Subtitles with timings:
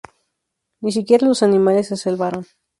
[0.81, 2.47] Ni siquiera los animales se salvaron.